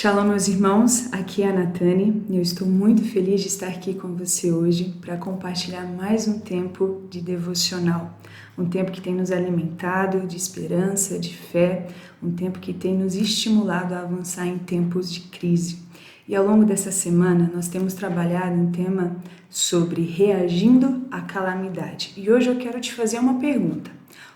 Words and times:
Shalom, 0.00 0.28
meus 0.28 0.48
irmãos. 0.48 1.12
Aqui 1.12 1.42
é 1.42 1.50
a 1.50 1.52
Natane 1.52 2.24
e 2.30 2.36
eu 2.36 2.40
estou 2.40 2.66
muito 2.66 3.04
feliz 3.04 3.42
de 3.42 3.48
estar 3.48 3.66
aqui 3.66 3.92
com 3.92 4.16
você 4.16 4.50
hoje 4.50 4.94
para 4.98 5.18
compartilhar 5.18 5.84
mais 5.84 6.26
um 6.26 6.38
tempo 6.38 7.02
de 7.10 7.20
devocional. 7.20 8.18
Um 8.56 8.64
tempo 8.64 8.92
que 8.92 9.00
tem 9.02 9.14
nos 9.14 9.30
alimentado 9.30 10.26
de 10.26 10.38
esperança, 10.38 11.18
de 11.18 11.36
fé, 11.36 11.88
um 12.22 12.30
tempo 12.30 12.60
que 12.60 12.72
tem 12.72 12.96
nos 12.96 13.14
estimulado 13.14 13.92
a 13.92 14.00
avançar 14.00 14.46
em 14.46 14.56
tempos 14.56 15.12
de 15.12 15.20
crise. 15.20 15.80
E 16.26 16.34
ao 16.34 16.46
longo 16.46 16.64
dessa 16.64 16.90
semana 16.90 17.50
nós 17.54 17.68
temos 17.68 17.92
trabalhado 17.92 18.54
um 18.54 18.72
tema 18.72 19.18
sobre 19.50 20.00
reagindo 20.00 21.02
à 21.10 21.20
calamidade. 21.20 22.14
E 22.16 22.30
hoje 22.30 22.48
eu 22.48 22.56
quero 22.56 22.80
te 22.80 22.94
fazer 22.94 23.18
uma 23.18 23.38
pergunta: 23.38 23.90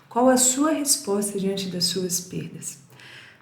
qual 0.07 0.29
a 0.29 0.37
sua 0.37 0.73
resposta 0.73 1.39
diante 1.39 1.69
das 1.69 1.85
suas 1.85 2.21
perdas? 2.21 2.84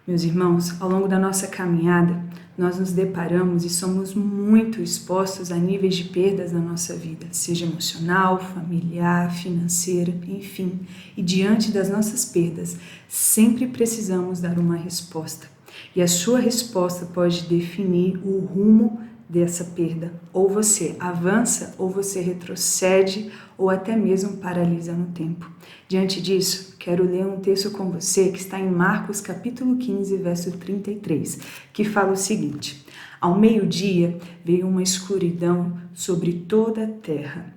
Meus 0.06 0.24
irmãos, 0.24 0.82
ao 0.82 0.90
longo 0.90 1.08
da 1.08 1.18
nossa 1.18 1.48
caminhada, 1.48 2.22
nós 2.58 2.78
nos 2.78 2.92
deparamos 2.92 3.64
e 3.64 3.70
somos 3.70 4.14
muito 4.14 4.82
expostos 4.82 5.50
a 5.50 5.56
níveis 5.56 5.96
de 5.96 6.04
perdas 6.04 6.52
na 6.52 6.60
nossa 6.60 6.94
vida, 6.94 7.26
seja 7.32 7.66
emocional, 7.66 8.38
familiar, 8.38 9.34
financeira, 9.34 10.14
enfim. 10.28 10.82
E 11.16 11.22
diante 11.22 11.72
das 11.72 11.90
nossas 11.90 12.26
perdas, 12.26 12.76
sempre 13.08 13.66
precisamos 13.66 14.42
dar 14.42 14.60
uma 14.60 14.76
resposta. 14.76 15.48
E 15.96 16.02
a 16.02 16.08
sua 16.08 16.38
resposta 16.38 17.06
pode 17.06 17.44
definir 17.44 18.18
o 18.26 18.40
rumo 18.40 19.00
dessa 19.34 19.64
perda. 19.64 20.14
Ou 20.32 20.48
você 20.48 20.96
avança, 21.00 21.74
ou 21.80 21.90
você 21.90 22.22
retrocede, 22.22 23.32
ou 23.58 23.70
até 23.70 23.96
mesmo 23.96 24.38
paralisa 24.38 24.94
no 24.94 25.08
tempo. 25.08 25.52
Diante 25.88 26.22
disso, 26.22 26.76
quero 26.78 27.04
ler 27.04 27.26
um 27.26 27.40
texto 27.40 27.72
com 27.72 27.90
você 27.90 28.30
que 28.30 28.38
está 28.38 28.60
em 28.60 28.70
Marcos 28.70 29.20
capítulo 29.20 29.78
15, 29.78 30.18
verso 30.18 30.52
33, 30.52 31.40
que 31.74 31.84
fala 31.84 32.12
o 32.12 32.18
seguinte: 32.18 32.86
Ao 33.20 33.38
meio-dia 33.38 34.20
veio 34.46 34.68
uma 34.68 34.84
escuridão 34.84 35.74
sobre 35.94 36.34
toda 36.34 36.84
a 36.84 36.88
terra. 36.88 37.54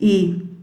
E 0.00 0.55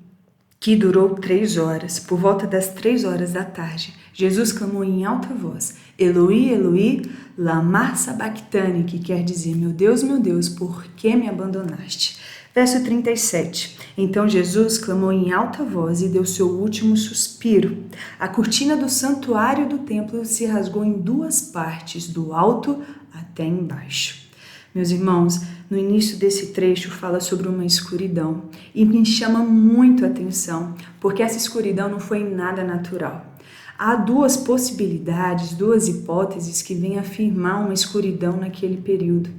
que 0.63 0.77
durou 0.77 1.09
três 1.09 1.57
horas. 1.57 1.99
Por 1.99 2.17
volta 2.17 2.47
das 2.47 2.69
três 2.69 3.03
horas 3.03 3.33
da 3.33 3.43
tarde, 3.43 3.93
Jesus 4.13 4.53
clamou 4.53 4.81
em 4.81 5.03
alta 5.03 5.33
voz: 5.33 5.75
Eloi, 5.99 6.53
Eloi, 6.53 7.01
lama 7.37 7.95
sabachthani, 7.95 8.85
que 8.85 8.97
quer 8.97 9.25
dizer: 9.25 9.57
Meu 9.57 9.71
Deus, 9.71 10.01
meu 10.01 10.21
Deus, 10.21 10.47
por 10.47 10.85
que 10.95 11.13
me 11.17 11.27
abandonaste? 11.27 12.17
Verso 12.55 12.81
37. 12.81 13.77
Então 13.97 14.29
Jesus 14.29 14.77
clamou 14.77 15.11
em 15.11 15.33
alta 15.33 15.65
voz 15.65 16.01
e 16.01 16.07
deu 16.07 16.23
seu 16.23 16.47
último 16.47 16.95
suspiro. 16.95 17.83
A 18.17 18.29
cortina 18.29 18.77
do 18.77 18.87
santuário 18.87 19.67
do 19.67 19.79
templo 19.79 20.23
se 20.23 20.45
rasgou 20.45 20.85
em 20.85 20.93
duas 20.93 21.41
partes, 21.41 22.07
do 22.07 22.31
alto 22.31 22.81
até 23.13 23.43
embaixo. 23.43 24.22
Meus 24.73 24.89
irmãos, 24.89 25.39
no 25.69 25.77
início 25.77 26.17
desse 26.17 26.47
trecho 26.47 26.89
fala 26.89 27.19
sobre 27.19 27.47
uma 27.47 27.63
escuridão 27.63 28.45
e 28.73 28.83
me 28.83 29.05
chama 29.05 29.37
muito 29.37 30.03
a 30.03 30.07
atenção, 30.07 30.73
porque 30.99 31.21
essa 31.21 31.37
escuridão 31.37 31.87
não 31.87 31.99
foi 31.99 32.23
nada 32.27 32.63
natural. 32.63 33.23
Há 33.77 33.95
duas 33.95 34.35
possibilidades, 34.35 35.53
duas 35.53 35.87
hipóteses 35.87 36.63
que 36.63 36.73
vêm 36.73 36.97
afirmar 36.97 37.63
uma 37.63 37.73
escuridão 37.73 38.35
naquele 38.35 38.77
período, 38.77 39.29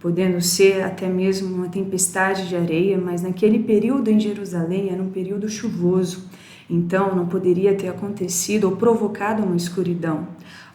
podendo 0.00 0.40
ser 0.40 0.82
até 0.82 1.08
mesmo 1.08 1.54
uma 1.54 1.68
tempestade 1.68 2.48
de 2.48 2.56
areia, 2.56 2.98
mas 2.98 3.22
naquele 3.22 3.60
período 3.60 4.08
em 4.08 4.18
Jerusalém 4.18 4.90
era 4.90 5.00
um 5.00 5.10
período 5.10 5.48
chuvoso, 5.48 6.24
então 6.68 7.14
não 7.14 7.26
poderia 7.26 7.76
ter 7.76 7.88
acontecido 7.90 8.64
ou 8.64 8.76
provocado 8.76 9.44
uma 9.44 9.56
escuridão. 9.56 10.26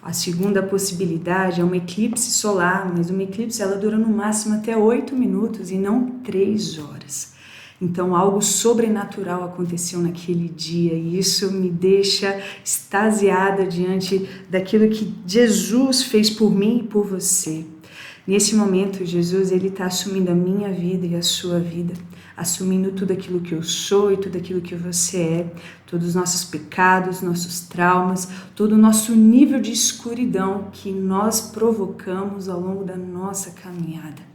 A 0.06 0.14
segunda 0.14 0.62
possibilidade 0.62 1.60
é 1.60 1.66
um 1.66 1.74
eclipse 1.74 2.30
solar, 2.30 2.94
mas 2.96 3.10
uma 3.10 3.24
eclipse 3.24 3.60
ela 3.60 3.76
dura 3.76 3.98
no 3.98 4.08
máximo 4.08 4.54
até 4.54 4.78
oito 4.78 5.16
minutos 5.16 5.72
e 5.72 5.80
não 5.80 6.20
três 6.24 6.78
horas. 6.78 7.34
Então, 7.82 8.16
algo 8.16 8.40
sobrenatural 8.40 9.44
aconteceu 9.44 10.00
naquele 10.00 10.48
dia 10.48 10.94
e 10.94 11.18
isso 11.18 11.52
me 11.52 11.72
deixa 11.72 12.40
extasiada 12.64 13.66
diante 13.66 14.30
daquilo 14.48 14.88
que 14.90 15.12
Jesus 15.26 16.04
fez 16.04 16.30
por 16.30 16.54
mim 16.54 16.82
e 16.82 16.84
por 16.84 17.04
você. 17.04 17.66
Nesse 18.28 18.56
momento, 18.56 19.06
Jesus 19.06 19.52
ele 19.52 19.68
está 19.68 19.86
assumindo 19.86 20.32
a 20.32 20.36
minha 20.36 20.72
vida 20.72 21.06
e 21.06 21.16
a 21.16 21.22
sua 21.22 21.60
vida 21.60 21.94
assumindo 22.36 22.92
tudo 22.92 23.14
aquilo 23.14 23.40
que 23.40 23.54
eu 23.54 23.64
sou 23.64 24.12
e 24.12 24.18
tudo 24.18 24.38
aquilo 24.38 24.62
que 24.62 24.76
você 24.76 25.18
é, 25.18 25.54
todos 25.86 26.10
os 26.10 26.16
nossos 26.16 26.44
pecados, 26.44 27.22
nossos 27.22 27.62
traumas, 27.62 28.28
todo 28.56 28.74
o 28.74 28.78
nosso 28.78 29.16
nível 29.16 29.62
de 29.62 29.72
escuridão 29.72 30.70
que 30.72 30.92
nós 30.92 31.42
provocamos 31.42 32.50
ao 32.50 32.60
longo 32.60 32.84
da 32.84 32.98
nossa 32.98 33.52
caminhada. 33.52 34.35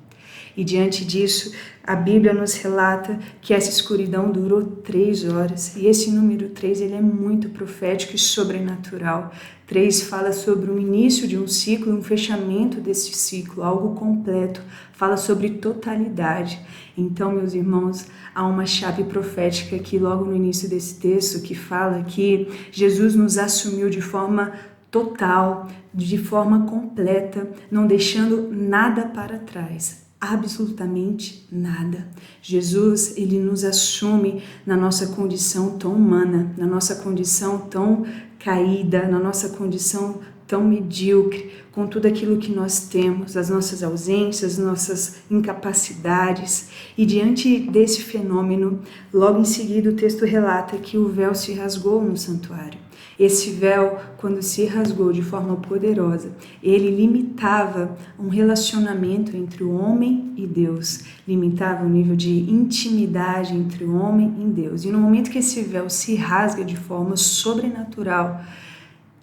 E 0.57 0.65
diante 0.65 1.05
disso, 1.05 1.53
a 1.83 1.97
Bíblia 1.97 2.33
nos 2.33 2.55
relata 2.55 3.19
que 3.41 3.55
essa 3.55 3.71
escuridão 3.71 4.31
durou 4.31 4.63
três 4.63 5.25
horas. 5.25 5.75
E 5.77 5.87
esse 5.87 6.11
número 6.11 6.49
três 6.51 6.81
ele 6.81 6.95
é 6.95 7.01
muito 7.01 7.49
profético 7.49 8.15
e 8.15 8.19
sobrenatural. 8.19 9.33
Três 9.67 10.03
fala 10.03 10.33
sobre 10.33 10.71
o 10.71 10.79
início 10.79 11.27
de 11.27 11.39
um 11.39 11.47
ciclo 11.47 11.93
e 11.93 11.97
um 11.97 12.03
fechamento 12.03 12.81
desse 12.81 13.13
ciclo, 13.15 13.63
algo 13.63 13.95
completo. 13.95 14.63
Fala 14.93 15.17
sobre 15.17 15.51
totalidade. 15.51 16.61
Então, 16.97 17.33
meus 17.33 17.55
irmãos, 17.55 18.07
há 18.35 18.47
uma 18.47 18.67
chave 18.67 19.05
profética 19.05 19.77
aqui 19.77 19.99
logo 19.99 20.25
no 20.25 20.37
início 20.37 20.69
desse 20.69 21.01
texto 21.01 21.43
que 21.43 21.55
fala 21.55 22.03
que 22.03 22.49
Jesus 22.71 23.15
nos 23.15 23.39
assumiu 23.39 23.89
de 23.89 24.01
forma 24.01 24.53
total, 24.91 25.69
de 25.95 26.19
forma 26.19 26.67
completa, 26.67 27.49
não 27.71 27.87
deixando 27.87 28.51
nada 28.53 29.07
para 29.07 29.39
trás 29.39 30.10
absolutamente 30.21 31.47
nada. 31.51 32.07
Jesus, 32.43 33.17
ele 33.17 33.39
nos 33.39 33.65
assume 33.65 34.43
na 34.67 34.77
nossa 34.77 35.07
condição 35.09 35.79
tão 35.79 35.95
humana, 35.95 36.53
na 36.59 36.67
nossa 36.67 36.97
condição 36.97 37.59
tão 37.59 38.05
caída, 38.39 39.09
na 39.09 39.19
nossa 39.19 39.49
condição 39.51 40.21
tão 40.47 40.65
medíocre, 40.65 41.53
com 41.73 41.87
tudo 41.87 42.07
aquilo 42.07 42.39
que 42.39 42.53
nós 42.53 42.89
temos, 42.89 43.37
as 43.37 43.49
nossas 43.49 43.85
ausências, 43.85 44.59
nossas 44.59 45.21
incapacidades. 45.31 46.69
E 46.99 47.07
diante 47.07 47.61
desse 47.61 48.03
fenômeno, 48.03 48.81
logo 49.15 49.39
em 49.39 49.45
seguida 49.45 49.91
o 49.91 49.95
texto 49.95 50.25
relata 50.25 50.77
que 50.77 50.99
o 50.99 51.09
véu 51.09 51.35
se 51.35 51.53
rasgou 51.55 52.03
no 52.03 52.17
santuário. 52.17 52.90
Esse 53.21 53.51
véu, 53.51 53.99
quando 54.17 54.41
se 54.41 54.65
rasgou 54.65 55.13
de 55.13 55.21
forma 55.21 55.57
poderosa, 55.57 56.33
ele 56.63 56.89
limitava 56.89 57.95
um 58.19 58.31
relacionamento 58.31 59.37
entre 59.37 59.63
o 59.63 59.75
homem 59.75 60.33
e 60.39 60.47
Deus, 60.47 61.05
limitava 61.29 61.85
o 61.85 61.89
nível 61.91 62.17
de 62.17 62.31
intimidade 62.51 63.55
entre 63.55 63.85
o 63.85 63.95
homem 63.95 64.35
e 64.41 64.45
Deus. 64.47 64.87
E 64.87 64.91
no 64.91 64.99
momento 64.99 65.31
que 65.31 65.37
esse 65.37 65.61
véu 65.61 65.91
se 65.91 66.15
rasga 66.15 66.65
de 66.65 66.79
forma 66.79 67.15
sobrenatural, 67.15 68.41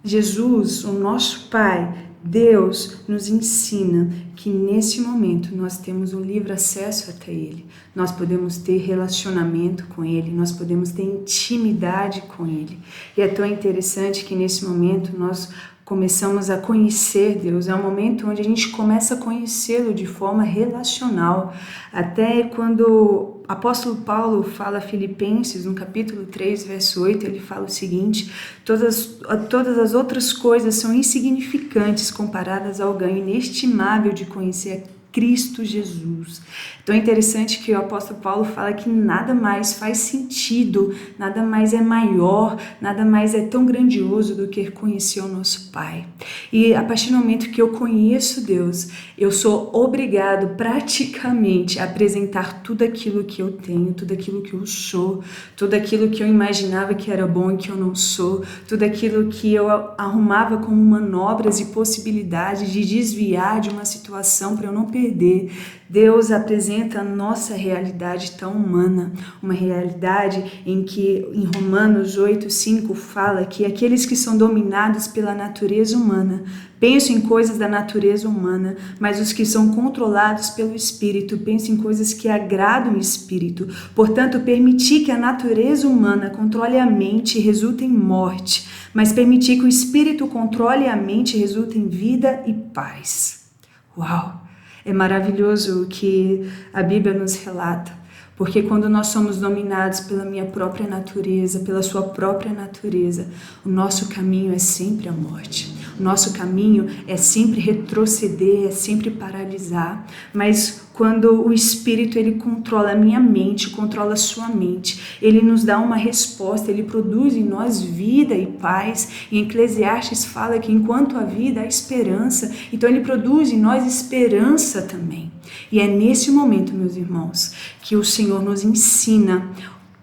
Jesus, 0.08 0.84
o 0.84 0.92
nosso 0.92 1.48
Pai, 1.50 2.06
Deus 2.24 3.00
nos 3.06 3.28
ensina 3.28 4.10
que 4.34 4.50
nesse 4.50 5.00
momento 5.00 5.54
nós 5.54 5.78
temos 5.78 6.12
um 6.12 6.20
livre 6.20 6.52
acesso 6.52 7.10
até 7.10 7.30
Ele, 7.30 7.66
nós 7.94 8.10
podemos 8.10 8.56
ter 8.58 8.78
relacionamento 8.78 9.86
com 9.88 10.04
Ele, 10.04 10.30
nós 10.30 10.50
podemos 10.50 10.90
ter 10.92 11.02
intimidade 11.02 12.22
com 12.22 12.46
Ele. 12.46 12.78
E 13.16 13.22
é 13.22 13.28
tão 13.28 13.46
interessante 13.46 14.24
que 14.24 14.34
nesse 14.34 14.64
momento 14.64 15.16
nós 15.16 15.50
começamos 15.84 16.50
a 16.50 16.58
conhecer 16.58 17.38
Deus, 17.38 17.68
é 17.68 17.74
um 17.74 17.82
momento 17.82 18.28
onde 18.28 18.40
a 18.40 18.44
gente 18.44 18.68
começa 18.68 19.14
a 19.14 19.18
conhecê-lo 19.18 19.94
de 19.94 20.06
forma 20.06 20.42
relacional. 20.42 21.54
Até 21.92 22.42
quando 22.42 23.37
apóstolo 23.48 23.96
Paulo 23.96 24.42
fala 24.42 24.78
a 24.78 24.82
Filipenses, 24.82 25.64
no 25.64 25.74
capítulo 25.74 26.26
3, 26.26 26.64
verso 26.64 27.02
8, 27.02 27.24
ele 27.26 27.40
fala 27.40 27.64
o 27.64 27.70
seguinte: 27.70 28.30
todas, 28.64 29.18
todas 29.48 29.78
as 29.78 29.94
outras 29.94 30.32
coisas 30.32 30.74
são 30.74 30.92
insignificantes 30.92 32.10
comparadas 32.10 32.80
ao 32.80 32.94
ganho 32.94 33.16
inestimável 33.16 34.12
de 34.12 34.26
conhecer 34.26 34.84
Cristo 35.18 35.64
Jesus. 35.64 36.40
Então 36.80 36.94
é 36.94 36.98
interessante 36.98 37.58
que 37.58 37.72
o 37.72 37.76
apóstolo 37.76 38.20
Paulo 38.20 38.44
fala 38.44 38.72
que 38.72 38.88
nada 38.88 39.34
mais 39.34 39.74
faz 39.74 39.98
sentido, 39.98 40.94
nada 41.18 41.42
mais 41.42 41.74
é 41.74 41.82
maior, 41.82 42.56
nada 42.80 43.04
mais 43.04 43.34
é 43.34 43.42
tão 43.42 43.66
grandioso 43.66 44.36
do 44.36 44.46
que 44.46 44.70
conhecer 44.70 45.20
o 45.20 45.26
nosso 45.26 45.72
Pai. 45.72 46.06
E 46.52 46.72
a 46.72 46.82
partir 46.84 47.10
do 47.10 47.18
momento 47.18 47.50
que 47.50 47.60
eu 47.60 47.70
conheço 47.70 48.46
Deus, 48.46 48.90
eu 49.18 49.32
sou 49.32 49.70
obrigado 49.74 50.56
praticamente 50.56 51.80
a 51.80 51.84
apresentar 51.84 52.62
tudo 52.62 52.84
aquilo 52.84 53.24
que 53.24 53.42
eu 53.42 53.50
tenho, 53.50 53.92
tudo 53.92 54.14
aquilo 54.14 54.40
que 54.40 54.54
eu 54.54 54.64
sou, 54.66 55.22
tudo 55.56 55.74
aquilo 55.74 56.08
que 56.10 56.22
eu 56.22 56.28
imaginava 56.28 56.94
que 56.94 57.10
era 57.10 57.26
bom 57.26 57.50
e 57.50 57.56
que 57.56 57.70
eu 57.70 57.76
não 57.76 57.92
sou, 57.94 58.44
tudo 58.68 58.84
aquilo 58.84 59.28
que 59.28 59.52
eu 59.52 59.68
arrumava 59.98 60.58
como 60.58 60.76
manobras 60.76 61.58
e 61.58 61.66
possibilidades 61.66 62.70
de 62.70 62.84
desviar 62.84 63.60
de 63.60 63.68
uma 63.68 63.84
situação 63.84 64.56
para 64.56 64.68
eu 64.68 64.72
não 64.72 64.86
perder 64.86 65.07
perder. 65.08 65.50
Deus 65.90 66.30
apresenta 66.30 67.00
a 67.00 67.04
nossa 67.04 67.54
realidade 67.54 68.32
tão 68.32 68.52
humana, 68.52 69.10
uma 69.42 69.54
realidade 69.54 70.62
em 70.66 70.84
que 70.84 71.26
em 71.32 71.44
Romanos 71.44 72.18
8:5 72.18 72.94
fala 72.94 73.46
que 73.46 73.64
aqueles 73.64 74.04
que 74.04 74.14
são 74.14 74.36
dominados 74.36 75.06
pela 75.06 75.34
natureza 75.34 75.96
humana 75.96 76.42
pensam 76.78 77.16
em 77.16 77.22
coisas 77.22 77.56
da 77.56 77.66
natureza 77.66 78.28
humana, 78.28 78.76
mas 79.00 79.18
os 79.18 79.32
que 79.32 79.46
são 79.46 79.74
controlados 79.74 80.50
pelo 80.50 80.76
espírito 80.76 81.38
pensam 81.38 81.74
em 81.74 81.78
coisas 81.78 82.12
que 82.12 82.28
agradam 82.28 82.92
o 82.92 82.98
espírito. 82.98 83.66
Portanto, 83.94 84.40
permitir 84.40 85.04
que 85.04 85.10
a 85.10 85.18
natureza 85.18 85.88
humana 85.88 86.30
controle 86.30 86.78
a 86.78 86.86
mente 86.86 87.40
resulta 87.40 87.82
em 87.82 87.88
morte, 87.88 88.68
mas 88.92 89.12
permitir 89.12 89.56
que 89.56 89.64
o 89.64 89.68
espírito 89.68 90.28
controle 90.28 90.86
a 90.86 90.94
mente 90.94 91.38
resulta 91.38 91.78
em 91.78 91.88
vida 91.88 92.42
e 92.46 92.52
paz. 92.52 93.48
Uau! 93.96 94.47
É 94.88 94.92
maravilhoso 94.94 95.82
o 95.82 95.86
que 95.86 96.50
a 96.72 96.82
Bíblia 96.82 97.12
nos 97.12 97.34
relata, 97.44 97.92
porque 98.38 98.62
quando 98.62 98.88
nós 98.88 99.08
somos 99.08 99.36
dominados 99.36 100.00
pela 100.00 100.24
minha 100.24 100.46
própria 100.46 100.88
natureza, 100.88 101.58
pela 101.58 101.82
sua 101.82 102.04
própria 102.04 102.54
natureza, 102.54 103.26
o 103.66 103.68
nosso 103.68 104.08
caminho 104.08 104.50
é 104.54 104.58
sempre 104.58 105.06
a 105.06 105.12
morte. 105.12 105.76
O 106.00 106.02
nosso 106.02 106.32
caminho 106.32 106.86
é 107.06 107.18
sempre 107.18 107.60
retroceder, 107.60 108.68
é 108.68 108.70
sempre 108.70 109.10
paralisar, 109.10 110.06
mas 110.32 110.87
quando 110.98 111.46
o 111.46 111.52
espírito 111.52 112.18
ele 112.18 112.32
controla 112.32 112.90
a 112.90 112.96
minha 112.96 113.20
mente, 113.20 113.70
controla 113.70 114.14
a 114.14 114.16
sua 114.16 114.48
mente, 114.48 115.16
ele 115.22 115.40
nos 115.40 115.62
dá 115.62 115.78
uma 115.78 115.94
resposta, 115.94 116.72
ele 116.72 116.82
produz 116.82 117.36
em 117.36 117.44
nós 117.44 117.80
vida 117.80 118.34
e 118.34 118.46
paz. 118.46 119.08
Em 119.30 119.44
Eclesiastes 119.44 120.24
fala 120.24 120.58
que 120.58 120.72
enquanto 120.72 121.16
a 121.16 121.22
vida 121.22 121.60
há 121.60 121.66
esperança, 121.66 122.52
então 122.72 122.90
ele 122.90 122.98
produz 122.98 123.52
em 123.52 123.60
nós 123.60 123.86
esperança 123.86 124.82
também. 124.82 125.30
E 125.70 125.78
é 125.78 125.86
nesse 125.86 126.32
momento, 126.32 126.74
meus 126.74 126.96
irmãos, 126.96 127.54
que 127.80 127.94
o 127.94 128.04
Senhor 128.04 128.42
nos 128.42 128.64
ensina 128.64 129.52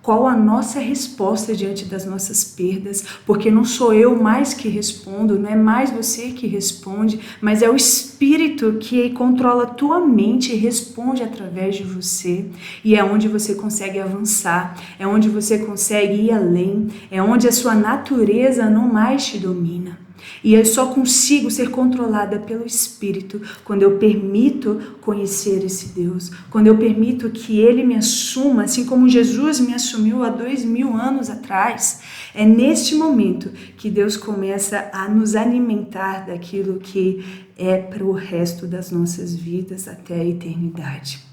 qual 0.05 0.27
a 0.27 0.37
nossa 0.37 0.79
resposta 0.79 1.55
diante 1.55 1.83
das 1.83 2.05
nossas 2.05 2.43
perdas, 2.43 3.03
porque 3.25 3.49
não 3.49 3.65
sou 3.65 3.91
eu 3.91 4.15
mais 4.15 4.53
que 4.53 4.69
respondo, 4.69 5.39
não 5.39 5.49
é 5.49 5.55
mais 5.55 5.89
você 5.89 6.27
que 6.29 6.45
responde, 6.45 7.19
mas 7.41 7.63
é 7.63 7.69
o 7.71 7.75
Espírito 7.75 8.77
que 8.79 9.09
controla 9.09 9.63
a 9.63 9.65
tua 9.81 9.99
mente 9.99 10.53
e 10.53 10.57
responde 10.57 11.23
através 11.23 11.75
de 11.75 11.83
você, 11.83 12.45
e 12.83 12.95
é 12.95 13.03
onde 13.03 13.27
você 13.27 13.55
consegue 13.55 13.99
avançar, 13.99 14.79
é 14.99 15.07
onde 15.07 15.27
você 15.27 15.57
consegue 15.57 16.21
ir 16.21 16.31
além, 16.31 16.87
é 17.09 17.19
onde 17.19 17.47
a 17.47 17.51
sua 17.51 17.73
natureza 17.73 18.69
não 18.69 18.87
mais 18.87 19.25
te 19.25 19.39
domina. 19.39 20.04
E 20.43 20.53
eu 20.53 20.65
só 20.65 20.87
consigo 20.87 21.49
ser 21.51 21.69
controlada 21.69 22.39
pelo 22.39 22.65
Espírito 22.65 23.41
quando 23.63 23.83
eu 23.83 23.97
permito 23.97 24.97
conhecer 25.01 25.63
esse 25.63 25.89
Deus, 25.89 26.31
quando 26.49 26.67
eu 26.67 26.77
permito 26.77 27.29
que 27.29 27.59
Ele 27.59 27.83
me 27.83 27.95
assuma, 27.95 28.63
assim 28.63 28.85
como 28.85 29.09
Jesus 29.09 29.59
me 29.59 29.73
assumiu 29.73 30.23
há 30.23 30.29
dois 30.29 30.63
mil 30.63 30.95
anos 30.95 31.29
atrás. 31.29 32.01
É 32.33 32.45
neste 32.45 32.95
momento 32.95 33.49
que 33.77 33.89
Deus 33.89 34.17
começa 34.17 34.89
a 34.93 35.07
nos 35.07 35.35
alimentar 35.35 36.25
daquilo 36.25 36.79
que 36.79 37.23
é 37.57 37.77
para 37.77 38.03
o 38.03 38.11
resto 38.11 38.67
das 38.67 38.91
nossas 38.91 39.33
vidas 39.33 39.87
até 39.87 40.15
a 40.15 40.25
eternidade. 40.25 41.23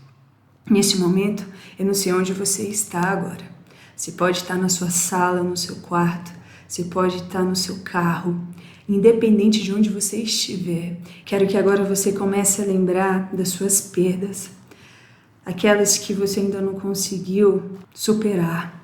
Neste 0.69 0.99
momento, 0.99 1.45
eu 1.79 1.85
não 1.85 1.95
sei 1.95 2.13
onde 2.13 2.33
você 2.33 2.63
está 2.63 3.01
agora. 3.01 3.51
Você 3.97 4.13
pode 4.13 4.39
estar 4.39 4.57
na 4.57 4.69
sua 4.69 4.91
sala, 4.91 5.43
no 5.43 5.57
seu 5.57 5.77
quarto, 5.77 6.33
você 6.67 6.85
pode 6.85 7.17
estar 7.17 7.43
no 7.43 7.55
seu 7.55 7.81
carro, 7.85 8.41
independente 8.89 9.63
de 9.63 9.73
onde 9.73 9.89
você 9.89 10.17
estiver. 10.19 10.97
Quero 11.25 11.47
que 11.47 11.57
agora 11.57 11.85
você 11.85 12.13
comece 12.13 12.63
a 12.63 12.65
lembrar 12.65 13.31
das 13.33 13.51
suas 13.51 13.81
perdas, 13.81 14.51
aquelas 15.45 15.99
que 15.99 16.13
você 16.13 16.41
ainda 16.41 16.61
não 16.61 16.75
conseguiu 16.75 17.63
superar, 17.95 18.81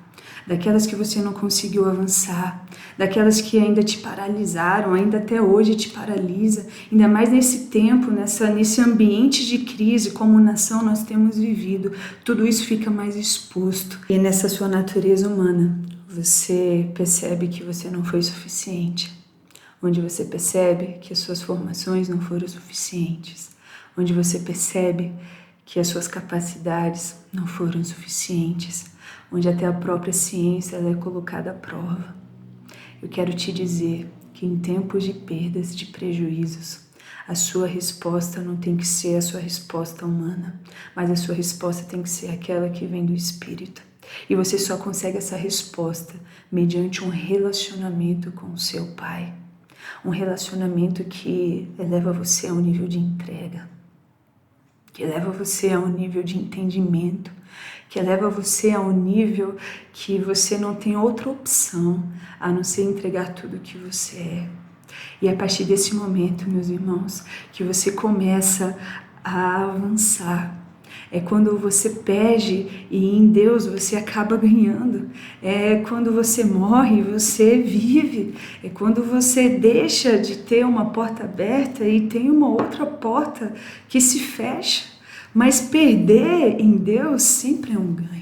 daquelas 0.47 0.85
que 0.85 0.95
você 0.95 1.21
não 1.21 1.31
conseguiu 1.31 1.85
avançar, 1.85 2.65
daquelas 2.97 3.39
que 3.39 3.57
ainda 3.59 3.83
te 3.83 3.99
paralisaram, 3.99 4.93
ainda 4.93 5.17
até 5.17 5.41
hoje 5.41 5.75
te 5.75 5.89
paralisa, 5.89 6.65
ainda 6.91 7.07
mais 7.07 7.29
nesse 7.29 7.67
tempo, 7.67 8.09
nessa, 8.09 8.49
nesse 8.49 8.81
ambiente 8.81 9.45
de 9.45 9.59
crise 9.59 10.11
como 10.11 10.39
nação 10.39 10.83
nós 10.83 11.03
temos 11.03 11.37
vivido, 11.37 11.91
tudo 12.25 12.47
isso 12.47 12.65
fica 12.65 12.89
mais 12.89 13.15
exposto. 13.15 13.99
E 14.09 14.17
nessa 14.17 14.49
sua 14.49 14.67
natureza 14.67 15.27
humana, 15.29 15.79
você 16.07 16.89
percebe 16.95 17.47
que 17.47 17.63
você 17.63 17.89
não 17.89 18.03
foi 18.03 18.21
suficiente 18.23 19.18
onde 19.81 20.01
você 20.01 20.25
percebe 20.25 20.97
que 20.99 21.13
as 21.13 21.19
suas 21.19 21.41
formações 21.41 22.09
não 22.09 22.19
foram 22.19 22.47
suficientes, 22.47 23.51
onde 23.97 24.13
você 24.13 24.39
percebe 24.39 25.13
que 25.65 25.79
as 25.79 25.87
suas 25.87 26.07
capacidades 26.07 27.17
não 27.31 27.47
foram 27.47 27.83
suficientes, 27.83 28.91
onde 29.31 29.47
até 29.47 29.65
a 29.65 29.73
própria 29.73 30.11
ciência 30.11 30.77
é 30.77 30.93
colocada 30.95 31.51
à 31.51 31.53
prova. 31.53 32.15
Eu 33.01 33.07
quero 33.07 33.33
te 33.33 33.51
dizer 33.51 34.11
que 34.33 34.45
em 34.45 34.57
tempos 34.57 35.03
de 35.03 35.13
perdas, 35.13 35.75
de 35.75 35.85
prejuízos, 35.85 36.81
a 37.27 37.35
sua 37.35 37.67
resposta 37.67 38.41
não 38.41 38.57
tem 38.57 38.75
que 38.75 38.87
ser 38.87 39.17
a 39.17 39.21
sua 39.21 39.39
resposta 39.39 40.05
humana, 40.05 40.59
mas 40.95 41.11
a 41.11 41.15
sua 41.15 41.35
resposta 41.35 41.83
tem 41.83 42.01
que 42.01 42.09
ser 42.09 42.31
aquela 42.31 42.69
que 42.69 42.87
vem 42.87 43.05
do 43.05 43.13
Espírito. 43.13 43.83
E 44.27 44.35
você 44.35 44.57
só 44.57 44.75
consegue 44.75 45.19
essa 45.19 45.37
resposta 45.37 46.15
mediante 46.51 47.03
um 47.03 47.09
relacionamento 47.09 48.31
com 48.31 48.47
o 48.47 48.57
seu 48.57 48.87
Pai 48.93 49.35
um 50.03 50.09
relacionamento 50.09 51.03
que 51.03 51.69
eleva 51.77 52.11
você 52.11 52.47
a 52.47 52.53
um 52.53 52.59
nível 52.59 52.87
de 52.87 52.99
entrega, 52.99 53.69
que 54.93 55.03
eleva 55.03 55.31
você 55.31 55.71
a 55.71 55.79
um 55.79 55.87
nível 55.87 56.23
de 56.23 56.37
entendimento, 56.37 57.31
que 57.89 57.99
eleva 57.99 58.29
você 58.29 58.71
a 58.71 58.79
um 58.79 58.91
nível 58.91 59.57
que 59.91 60.19
você 60.19 60.57
não 60.57 60.75
tem 60.75 60.95
outra 60.95 61.29
opção 61.29 62.03
a 62.39 62.51
não 62.51 62.63
ser 62.63 62.83
entregar 62.83 63.33
tudo 63.33 63.59
que 63.59 63.77
você 63.77 64.17
é. 64.17 64.49
E 65.21 65.27
é 65.27 65.31
a 65.31 65.35
partir 65.35 65.65
desse 65.65 65.95
momento, 65.95 66.49
meus 66.49 66.69
irmãos, 66.69 67.23
que 67.51 67.63
você 67.63 67.91
começa 67.91 68.77
a 69.23 69.63
avançar 69.63 70.58
é 71.11 71.19
quando 71.19 71.57
você 71.57 71.89
perde 71.89 72.85
e 72.89 73.17
em 73.17 73.27
Deus 73.27 73.65
você 73.65 73.95
acaba 73.95 74.37
ganhando. 74.37 75.09
É 75.41 75.77
quando 75.77 76.11
você 76.11 76.43
morre, 76.43 77.01
você 77.01 77.57
vive. 77.57 78.33
É 78.63 78.69
quando 78.69 79.03
você 79.03 79.49
deixa 79.49 80.17
de 80.17 80.37
ter 80.37 80.65
uma 80.65 80.85
porta 80.91 81.23
aberta 81.23 81.87
e 81.87 82.01
tem 82.01 82.29
uma 82.29 82.49
outra 82.49 82.85
porta 82.85 83.53
que 83.87 83.99
se 83.99 84.19
fecha. 84.19 84.85
Mas 85.33 85.61
perder 85.61 86.59
em 86.59 86.71
Deus 86.77 87.23
sempre 87.23 87.73
é 87.73 87.77
um 87.77 87.93
ganho. 87.93 88.18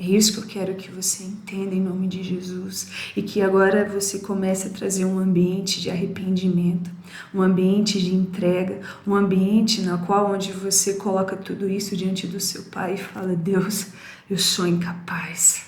É 0.00 0.04
isso 0.04 0.32
que 0.32 0.38
eu 0.38 0.46
quero 0.46 0.76
que 0.76 0.92
você 0.92 1.24
entenda 1.24 1.74
em 1.74 1.80
nome 1.80 2.06
de 2.06 2.22
Jesus 2.22 2.88
e 3.16 3.22
que 3.22 3.42
agora 3.42 3.84
você 3.88 4.20
comece 4.20 4.68
a 4.68 4.70
trazer 4.70 5.04
um 5.04 5.18
ambiente 5.18 5.80
de 5.80 5.90
arrependimento, 5.90 6.88
um 7.34 7.42
ambiente 7.42 8.00
de 8.00 8.14
entrega, 8.14 8.80
um 9.04 9.12
ambiente 9.16 9.80
na 9.80 9.98
qual 9.98 10.32
onde 10.32 10.52
você 10.52 10.94
coloca 10.94 11.36
tudo 11.36 11.68
isso 11.68 11.96
diante 11.96 12.28
do 12.28 12.38
seu 12.38 12.62
Pai 12.64 12.94
e 12.94 12.96
fala: 12.96 13.34
Deus, 13.34 13.88
eu 14.30 14.38
sou 14.38 14.68
incapaz. 14.68 15.62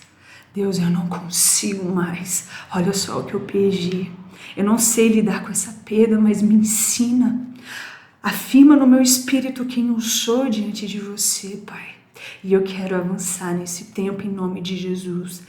Deus, 0.55 0.79
eu 0.79 0.91
não 0.91 1.09
consigo 1.09 1.93
mais. 1.93 2.47
Olha 2.73 2.93
só 2.93 3.19
o 3.19 3.25
que 3.25 3.35
eu 3.35 3.41
perdi. 3.41 4.13
Eu 4.57 4.63
não 4.63 4.79
sei 4.79 5.09
lidar 5.09 5.43
com 5.43 5.51
essa 5.51 5.73
perda, 5.85 6.21
mas 6.21 6.41
me 6.41 6.55
ensina. 6.55 7.49
Afirma 8.23 8.77
no 8.77 8.87
meu 8.87 9.03
espírito 9.03 9.65
quem 9.65 9.89
eu 9.89 10.01
sou 10.01 10.49
diante 10.49 10.87
de 10.87 11.01
você, 11.01 11.57
Pai. 11.67 12.00
E 12.43 12.53
eu 12.55 12.63
quero 12.63 12.97
avançar 12.97 13.55
nesse 13.55 13.87
tempo 13.87 14.23
em 14.23 14.31
nome 14.31 14.61
de 14.63 14.77
Jesus. 14.77 15.43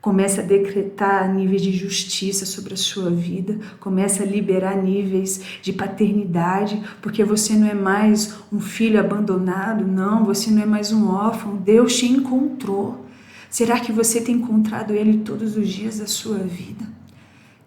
Comece 0.00 0.40
a 0.40 0.42
decretar 0.42 1.32
níveis 1.32 1.62
de 1.62 1.72
justiça 1.72 2.44
sobre 2.44 2.74
a 2.74 2.76
sua 2.76 3.08
vida, 3.08 3.58
comece 3.80 4.22
a 4.22 4.26
liberar 4.26 4.76
níveis 4.76 5.40
de 5.62 5.72
paternidade, 5.72 6.82
porque 7.00 7.24
você 7.24 7.54
não 7.54 7.66
é 7.66 7.72
mais 7.72 8.34
um 8.52 8.60
filho 8.60 9.00
abandonado, 9.00 9.86
não, 9.86 10.24
você 10.24 10.50
não 10.50 10.62
é 10.62 10.66
mais 10.66 10.92
um 10.92 11.08
órfão, 11.08 11.56
Deus 11.56 11.96
te 11.96 12.06
encontrou. 12.06 13.06
Será 13.48 13.80
que 13.80 13.92
você 13.92 14.20
tem 14.20 14.34
encontrado 14.34 14.92
Ele 14.92 15.18
todos 15.18 15.56
os 15.56 15.68
dias 15.68 15.98
da 16.00 16.06
sua 16.06 16.38
vida? 16.38 16.84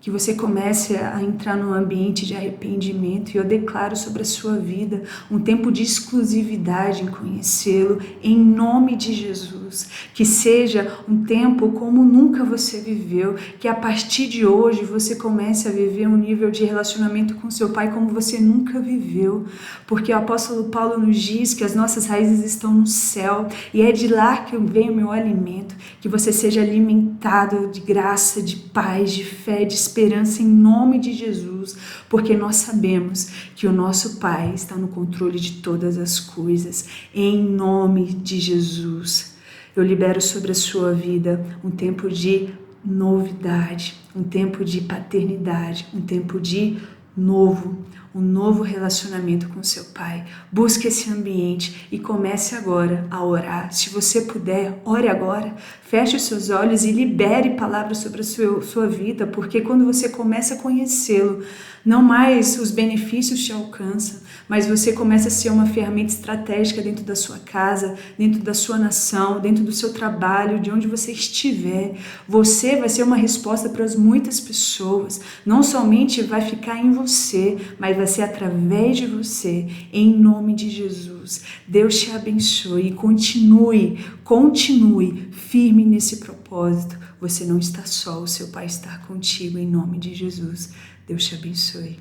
Que 0.08 0.12
você 0.12 0.34
comece 0.34 0.96
a 0.96 1.22
entrar 1.22 1.58
num 1.58 1.74
ambiente 1.74 2.26
de 2.26 2.34
arrependimento. 2.34 3.34
E 3.34 3.38
eu 3.38 3.44
declaro 3.44 3.94
sobre 3.94 4.22
a 4.22 4.26
sua 4.26 4.56
vida 4.56 5.04
um 5.30 5.38
tempo 5.38 5.70
de 5.70 5.84
exclusividade 5.84 7.04
em 7.04 7.08
conhecê-lo, 7.08 8.00
em 8.24 8.38
nome 8.38 8.96
de 8.96 9.12
Jesus. 9.12 9.90
Que 10.14 10.24
seja 10.24 10.98
um 11.10 11.26
tempo 11.26 11.74
como 11.74 12.06
nunca 12.06 12.46
você 12.46 12.80
viveu, 12.80 13.36
que 13.60 13.68
a 13.68 13.76
partir 13.76 14.30
de 14.30 14.46
hoje 14.46 14.86
você 14.86 15.14
comece 15.14 15.68
a 15.68 15.72
viver 15.72 16.08
um 16.08 16.16
nível 16.16 16.50
de 16.52 16.64
relacionamento 16.64 17.36
com 17.36 17.52
seu 17.52 17.72
Pai 17.72 17.92
como 17.92 18.08
você 18.08 18.40
nunca 18.40 18.80
viveu, 18.80 19.46
porque 19.86 20.14
o 20.14 20.18
apóstolo 20.18 20.70
Paulo 20.70 21.06
nos 21.06 21.18
diz 21.18 21.54
que 21.54 21.66
as 21.66 21.76
nossas 21.76 22.06
raízes 22.06 22.46
estão 22.46 22.74
no 22.74 22.88
céu 22.88 23.50
e 23.74 23.82
é 23.82 23.92
de 23.92 24.08
lá 24.08 24.38
que 24.38 24.56
vem 24.56 24.90
o 24.90 24.96
meu 24.96 25.12
alimento, 25.12 25.76
que 26.00 26.08
você 26.08 26.32
seja 26.32 26.62
alimentado 26.62 27.68
de 27.68 27.82
graça, 27.82 28.42
de 28.42 28.56
paz, 28.56 29.12
de 29.12 29.26
fé, 29.26 29.66
de 29.66 29.74
esperança 29.74 29.97
esperança 29.98 30.44
em 30.44 30.48
nome 30.48 31.00
de 31.00 31.12
Jesus, 31.12 31.76
porque 32.08 32.38
nós 32.38 32.58
sabemos 32.58 33.32
que 33.56 33.66
o 33.66 33.72
nosso 33.72 34.20
Pai 34.20 34.54
está 34.54 34.76
no 34.76 34.88
controle 34.88 35.40
de 35.40 35.54
todas 35.54 35.98
as 35.98 36.20
coisas, 36.20 36.88
em 37.16 37.44
nome 37.44 38.06
de 38.06 38.40
Jesus. 38.40 39.36
Eu 39.76 39.84
libero 39.84 40.22
sobre 40.22 40.52
a 40.52 40.56
sua 40.56 40.94
vida 40.94 41.44
um 41.64 41.72
tempo 41.72 42.10
de 42.10 42.50
novidade, 42.86 43.96
um 44.16 44.22
tempo 44.22 44.64
de 44.64 44.82
paternidade, 44.82 45.88
um 45.92 46.02
tempo 46.02 46.40
de 46.40 46.78
novo, 47.16 47.80
um 48.18 48.22
novo 48.22 48.64
relacionamento 48.64 49.48
com 49.50 49.62
seu 49.62 49.86
pai. 49.86 50.26
Busque 50.52 50.88
esse 50.88 51.08
ambiente 51.12 51.88
e 51.92 52.00
comece 52.00 52.56
agora 52.56 53.06
a 53.12 53.24
orar. 53.24 53.72
Se 53.72 53.92
você 53.92 54.22
puder, 54.22 54.82
ore 54.84 55.08
agora. 55.08 55.56
Feche 55.84 56.16
os 56.16 56.24
seus 56.24 56.50
olhos 56.50 56.84
e 56.84 56.92
libere 56.92 57.52
palavras 57.52 58.00
sobre 58.00 58.22
a 58.22 58.24
sua, 58.24 58.62
sua 58.64 58.88
vida, 58.88 59.28
porque 59.28 59.62
quando 59.62 59.86
você 59.86 60.10
começa 60.10 60.56
a 60.56 60.58
conhecê-lo, 60.58 61.44
não 61.86 62.02
mais 62.02 62.60
os 62.60 62.72
benefícios 62.72 63.46
te 63.46 63.54
alcançam, 63.54 64.20
mas 64.48 64.66
você 64.68 64.94
começa 64.94 65.28
a 65.28 65.32
ser 65.32 65.50
uma 65.50 65.66
ferramenta 65.66 66.14
estratégica 66.14 66.82
dentro 66.82 67.04
da 67.04 67.16
sua 67.16 67.40
casa, 67.40 67.96
dentro 68.18 68.42
da 68.42 68.54
sua 68.54 68.78
nação, 68.78 69.40
dentro 69.40 69.64
do 69.64 69.72
seu 69.72 69.94
trabalho, 69.94 70.60
de 70.60 70.72
onde 70.72 70.88
você 70.88 71.12
estiver. 71.12 71.96
Você 72.28 72.78
vai 72.78 72.90
ser 72.90 73.04
uma 73.04 73.16
resposta 73.16 73.70
para 73.70 73.84
as 73.84 73.96
muitas 73.96 74.40
pessoas. 74.40 75.20
Não 75.46 75.62
somente 75.62 76.22
vai 76.22 76.42
ficar 76.42 76.78
em 76.78 76.92
você, 76.92 77.58
mas 77.78 77.98
vai 77.98 78.08
ser 78.08 78.24
através 78.24 78.98
de 78.98 79.06
você, 79.06 79.68
em 79.92 80.18
nome 80.18 80.54
de 80.54 80.70
Jesus. 80.70 81.42
Deus 81.68 82.00
te 82.00 82.12
abençoe 82.12 82.88
e 82.88 82.94
continue, 82.94 84.00
continue 84.24 85.30
firme 85.32 85.86
nesse 85.86 86.18
propósito. 86.18 86.98
Você 87.20 87.46
não 87.46 87.58
está 87.58 87.86
só, 87.86 88.22
o 88.22 88.28
seu 88.28 88.48
Pai 88.48 88.66
está 88.66 89.00
contigo, 89.00 89.58
em 89.58 89.68
nome 89.68 89.98
de 90.00 90.14
Jesus. 90.14 90.72
Deus 91.08 91.26
te 91.26 91.36
abençoe. 91.36 91.98